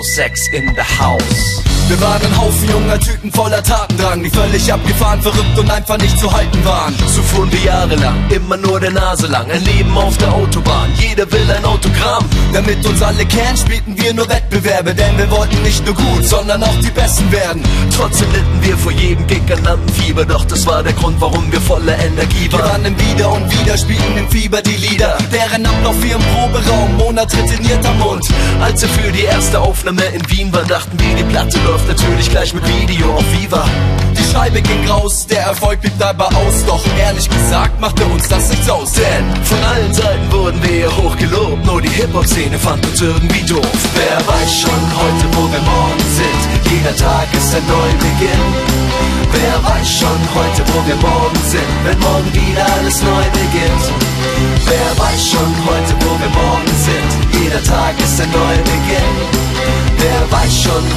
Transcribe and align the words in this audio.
Sex 0.00 0.48
in 0.52 0.74
the 0.74 1.02
House. 1.02 1.62
Wir 1.88 2.00
waren 2.00 2.22
ein 2.24 2.40
Haufen 2.40 2.70
junger 2.70 2.98
Typen 2.98 3.30
voller 3.30 3.62
Tatendrang, 3.62 4.22
die 4.22 4.30
völlig 4.30 4.72
abgefahren, 4.72 5.20
verrückt 5.20 5.58
und 5.58 5.70
einfach 5.70 5.98
nicht 5.98 6.18
zu 6.18 6.32
halten 6.32 6.64
waren. 6.64 6.94
So 7.06 7.20
fuhren 7.22 7.52
wir 7.52 7.60
jahrelang, 7.60 8.30
immer 8.30 8.56
nur 8.56 8.80
der 8.80 8.92
Nase 8.92 9.26
lang, 9.26 9.50
ein 9.50 9.62
Leben 9.64 9.94
auf 9.98 10.16
der 10.16 10.32
Autobahn, 10.32 10.88
jeder 10.96 11.30
will 11.30 11.50
ein 11.50 11.64
Autogramm. 11.64 12.24
Damit 12.54 12.86
uns 12.86 13.02
alle 13.02 13.26
kennen, 13.26 13.56
spielten 13.56 14.00
wir 14.00 14.14
nur 14.14 14.26
Wettbewerbe, 14.28 14.94
denn 14.94 15.18
wir 15.18 15.30
wollten 15.30 15.60
nicht 15.62 15.84
nur 15.84 15.94
gut, 15.94 16.24
sondern 16.24 16.62
auch 16.62 16.78
die 16.82 16.90
Besten 16.90 17.30
werden. 17.30 17.62
Trotzdem 17.94 18.30
litten 18.32 18.62
wir 18.62 18.78
vor 18.78 18.92
jedem 18.92 19.26
Gig 19.26 19.42
an 19.52 19.62
Lampenfieber, 19.64 20.24
doch 20.24 20.44
das 20.46 20.64
war 20.66 20.82
der 20.82 20.94
Grund, 20.94 21.20
warum 21.20 21.50
wir 21.52 21.60
voller 21.60 21.98
Energie 21.98 22.50
Wir 22.50 22.58
waren. 22.58 22.70
rannen 22.70 22.96
wieder 22.98 23.30
und 23.30 23.50
wieder, 23.50 23.76
spielten 23.76 24.16
im 24.16 24.30
Fieber 24.30 24.62
die 24.62 24.76
Lieder, 24.76 25.18
deren 25.30 25.66
Ablauf 25.66 26.00
wir 26.02 26.14
im 26.14 26.22
Proberaum, 26.22 26.96
Monat 26.96 27.30
trainiert 27.30 27.84
am 27.84 27.98
Mund. 27.98 28.24
Als 28.60 28.80
wir 28.80 28.88
für 28.88 29.12
die 29.12 29.24
erste 29.24 29.60
Aufnahme 29.60 29.81
in 29.88 30.30
Wien 30.30 30.52
waren, 30.52 30.68
dachten 30.68 30.98
wir, 30.98 31.16
die 31.16 31.24
Platte 31.24 31.58
läuft 31.66 31.88
natürlich 31.88 32.30
gleich 32.30 32.54
mit 32.54 32.62
Video 32.68 33.14
auf 33.14 33.24
Viva. 33.32 33.64
Die 34.16 34.32
Scheibe 34.32 34.62
ging 34.62 34.88
raus, 34.88 35.26
der 35.26 35.42
Erfolg 35.42 35.80
blieb 35.80 35.98
dabei 35.98 36.26
aus, 36.26 36.64
doch 36.66 36.84
ehrlich 36.98 37.28
gesagt 37.28 37.80
machte 37.80 38.04
uns 38.04 38.28
das 38.28 38.48
nichts 38.48 38.70
aus. 38.70 38.92
Denn 38.92 39.44
von 39.44 39.58
allen 39.64 39.92
Seiten 39.92 40.30
wurden 40.30 40.62
wir 40.62 40.88
hoch 40.96 41.16
gelobt, 41.16 41.66
nur 41.66 41.82
die 41.82 41.88
Hip-Hop-Szene 41.88 42.58
fand 42.58 42.86
uns 42.86 43.00
irgendwie 43.00 43.42
doof. 43.42 43.66
Wer 43.94 44.18
weiß 44.26 44.60
schon 44.60 44.70
heute, 44.70 45.36
wo 45.36 45.50
wir 45.50 45.60
morgen 45.60 46.04
sind, 46.14 46.70
jeder 46.70 46.96
Tag 46.96 47.26
ist 47.34 47.54
ein 47.54 47.66
Neubeginn. 47.66 49.02
Wer 49.32 49.64
weiß 49.64 49.98
schon 49.98 50.20
heute, 50.34 50.62
wo 50.72 50.86
wir 50.86 50.96
morgen 50.96 51.40
sind, 51.48 51.72
wenn 51.84 51.98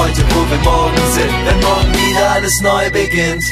heute, 0.00 0.22
wo 0.30 0.50
wir 0.50 0.58
morgen 0.64 1.12
sind, 1.12 1.32
wenn 1.44 1.60
morgen 1.60 1.92
wieder 1.94 2.30
alles 2.30 2.54
neu 2.62 2.90
beginnt. 2.90 3.44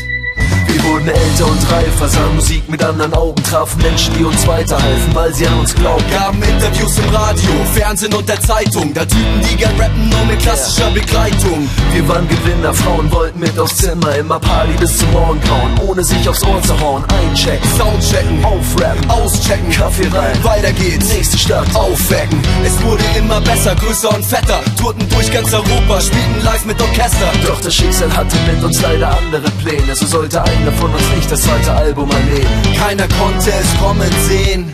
Wir 0.69 0.84
wurden 0.84 1.08
älter 1.08 1.47
und 1.47 1.72
reifer, 1.72 2.08
sahen 2.08 2.34
Musik 2.36 2.69
mit 2.69 2.83
anderen 2.84 3.14
Augen, 3.14 3.42
trafen 3.42 3.80
Menschen, 3.80 4.14
die 4.19 4.24
uns 4.24 4.47
weiterhalfen, 4.47 5.14
weil 5.14 5.33
sie 5.34 5.47
an 5.47 5.58
uns 5.60 5.75
glauben. 5.75 6.05
Gaben 6.10 6.42
Interviews 6.42 6.98
im 6.98 7.08
Radio, 7.14 7.50
Fernsehen 7.75 8.14
und 8.14 8.28
der 8.28 8.41
Zeitung, 8.41 8.92
da 8.92 9.05
Typen, 9.05 9.41
die 9.48 9.56
gern 9.56 9.75
rappen, 9.80 10.08
nur 10.10 10.25
mit 10.27 10.38
klassischer 10.41 10.91
Begleitung. 10.91 11.69
Wir 11.92 12.06
waren 12.08 12.28
Gewinner, 12.28 12.75
Frauen 12.75 13.10
wollten 13.10 13.41
mit 13.41 13.58
aufs 13.58 13.77
Zimmer, 13.77 14.14
immer 14.16 14.38
Party 14.38 14.72
bis 14.78 14.98
zum 14.98 15.10
Morgengrauen, 15.12 15.78
ohne 15.86 16.05
sich 16.05 16.28
aufs 16.28 16.44
Ohr 16.44 16.62
zu 16.62 16.78
hauen. 16.78 17.05
Einchecken, 17.08 17.69
Soundchecken, 17.78 18.44
aufrappen, 18.44 19.10
auschecken, 19.10 19.70
Kaffee 19.70 20.08
rein, 20.08 20.44
weiter 20.44 20.72
geht's. 20.72 21.08
nächste 21.08 21.38
Stadt, 21.38 21.75
Aufwecken, 21.75 22.41
es 22.64 22.80
wurde 22.82 23.05
immer 23.16 23.41
besser, 23.41 23.75
größer 23.75 24.14
und 24.14 24.25
fetter. 24.25 24.60
Tourten 24.78 25.08
durch 25.08 25.32
ganz 25.32 25.53
Europa, 25.53 26.00
spielten 26.00 26.44
live 26.44 26.64
mit 26.66 26.80
Orchester. 26.80 27.30
Doch 27.47 27.60
das 27.60 27.75
Schicksal 27.75 28.14
hatte 28.14 28.36
mit 28.47 28.62
uns 28.62 28.80
leider 28.82 29.16
andere 29.16 29.50
Pläne, 29.62 29.94
so 29.94 30.06
sollte 30.06 30.42
einer 30.60 30.72
von 30.72 30.90
uns 30.90 31.08
nicht 31.14 31.30
das 31.30 31.42
zweite 31.42 31.72
Album 31.72 32.10
erleben. 32.10 32.48
Keiner 32.78 33.06
konnte 33.20 33.50
es 33.50 33.80
kommen 33.80 34.10
sehen. 34.28 34.72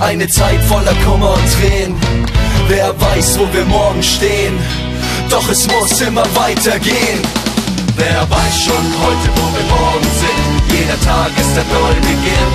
Eine 0.00 0.28
Zeit 0.28 0.60
voller 0.64 0.94
Kummer 1.04 1.34
und 1.34 1.46
Tränen. 1.56 1.96
Wer 2.68 2.88
weiß, 3.00 3.38
wo 3.38 3.46
wir 3.52 3.64
morgen 3.64 4.02
stehen. 4.02 4.58
Doch 5.30 5.48
es 5.48 5.66
muss 5.68 6.00
immer 6.00 6.26
weitergehen. 6.34 7.20
Wer 7.96 8.28
weiß 8.28 8.56
schon 8.64 8.86
heute, 9.00 9.28
wo 9.36 9.44
wir 9.56 9.66
morgen 9.72 10.10
sind, 10.20 10.76
jeder 10.76 11.00
Tag 11.00 11.32
ist 11.32 11.56
ein 11.56 11.64
Neubeginn. 11.72 12.52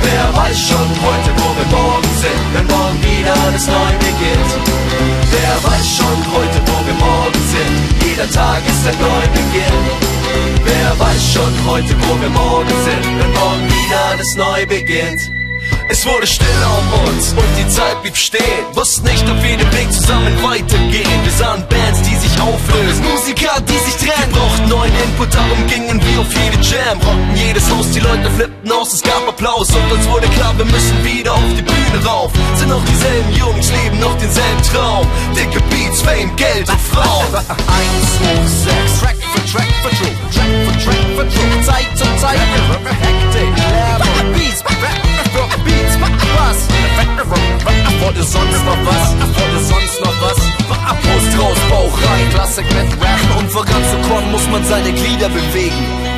Wer 0.00 0.26
weiß 0.40 0.58
schon 0.58 0.88
heute, 1.04 1.30
wo 1.36 1.48
wir 1.52 1.68
morgen 1.78 2.12
sind, 2.16 2.44
wenn 2.54 2.66
morgen 2.66 2.98
wieder 3.04 3.34
alles 3.44 3.66
neu 3.66 3.92
beginnt. 4.00 4.52
Wer 5.30 5.70
weiß 5.70 5.86
schon 5.96 6.18
heute, 6.32 6.58
wo 6.64 6.76
wir 6.86 6.96
morgen 6.96 7.42
sind, 7.52 8.08
jeder 8.08 8.30
Tag 8.30 8.62
ist 8.66 8.86
ein 8.88 8.96
Neubeginn. 8.98 9.93
Weiß 11.14 11.32
schon 11.32 11.54
heute, 11.70 11.94
wo 12.08 12.20
wir 12.20 12.28
morgen 12.30 12.68
sind, 12.68 13.04
wenn 13.18 13.32
morgen 13.34 13.68
wieder 13.68 14.04
alles 14.10 14.34
neu 14.34 14.66
beginnt. 14.66 15.20
Es 15.88 16.04
wurde 16.06 16.26
stiller 16.26 16.70
um 16.78 17.08
uns 17.08 17.28
und 17.30 17.50
die 17.56 17.68
Zeit 17.68 18.02
blieb 18.02 18.16
stehen. 18.16 18.64
Wussten 18.72 19.04
nicht, 19.04 19.22
ob 19.22 19.40
wir 19.40 19.56
den 19.56 19.72
Weg 19.72 19.92
zusammen 19.92 20.34
weitergehen. 20.42 21.18
Wir 21.22 21.32
sahen 21.32 21.62
Bands, 21.68 22.02
die 22.02 22.16
sich 22.16 22.34
auflösen. 22.40 23.04
Musiker, 23.04 23.60
die 23.60 23.78
sich 23.78 24.00
Wir 24.02 24.12
trennen. 24.12 24.32
brauchten 24.32 24.68
neuen 24.68 24.92
Input, 25.04 25.32
darum 25.32 25.66
gingen 25.68 26.00
wir 26.02 26.20
auf 26.20 26.32
jede 26.34 26.58
Jam. 26.66 26.98
Rockten 26.98 27.36
jedes 27.36 27.70
Haus, 27.70 27.90
die 27.92 28.00
Leute 28.00 28.28
flippten 28.30 28.72
aus, 28.72 28.92
es 28.92 29.02
gab 29.02 29.22
Applaus. 29.28 29.70
Und 29.70 29.92
uns 29.92 30.08
wurde 30.08 30.26
klar, 30.28 30.52
wir 30.56 30.64
müssen 30.64 31.04
wieder 31.04 31.32
auf 31.32 31.52
die 31.56 31.62
Bühne 31.62 32.04
rauf. 32.04 32.32
Sind 32.56 32.70
noch 32.70 32.84
dieselben 32.86 33.32
Jungs, 33.36 33.70
leben 33.70 34.00
noch 34.00 34.18
denselben 34.18 34.62
Traum. 34.72 35.06
Dicke 35.36 35.60
Beats, 35.70 36.02
Fame, 36.02 36.34
Geld 36.34 36.68
und 36.68 36.80
Frauen. 36.80 37.30
Eins, 37.38 38.04
zwei, 38.18 38.34
sechs, 38.66 39.00
Track 39.00 39.16
für 39.32 39.52
Track 39.52 39.70
für 39.82 39.93
rein, 52.56 52.66
Klassik 52.66 52.66
mit 52.74 53.02
Rap. 53.02 53.38
Um 53.38 53.48
voranzukommen, 53.48 54.30
muss 54.30 54.48
man 54.50 54.64
seine 54.64 54.92
Glieder 54.92 55.28
bewegen. 55.28 56.13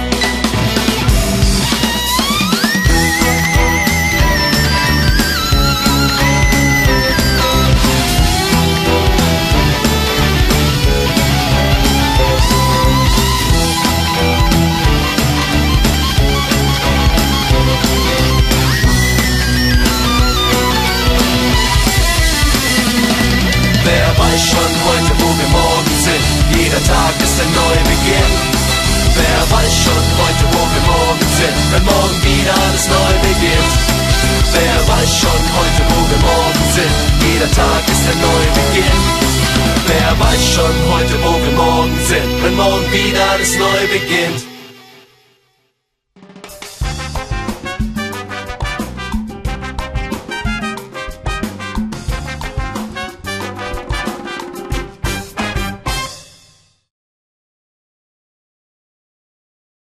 Jeder 26.77 26.93
Tag 26.93 27.15
ist 27.25 27.41
ein 27.41 27.53
Neubeginn. 27.55 28.33
Wer 29.17 29.41
weiß 29.49 29.75
schon 29.81 30.05
heute, 30.21 30.45
wo 30.53 30.61
wir 30.61 30.85
morgen 30.93 31.29
sind, 31.41 31.57
wenn 31.73 31.85
morgen 31.87 32.21
wieder 32.23 32.53
alles 32.53 32.87
neu 32.89 33.13
beginnt? 33.25 33.77
Wer 34.53 34.77
weiß 34.87 35.11
schon 35.17 35.41
heute, 35.57 35.83
wo 35.89 35.99
wir 36.05 36.21
morgen 36.21 36.65
sind? 36.77 36.97
Jeder 37.25 37.51
Tag 37.53 37.83
ist 37.89 38.05
ein 38.13 38.21
Neubeginn. 38.21 39.01
Wer 39.87 40.21
weiß 40.21 40.45
schon 40.53 40.77
heute, 40.93 41.17
wo 41.25 41.33
wir 41.45 41.53
morgen 41.53 41.99
sind, 42.05 42.45
wenn 42.45 42.55
morgen 42.57 42.93
wieder 42.93 43.25
alles 43.31 43.57
neu 43.57 43.81
beginnt? 43.91 44.56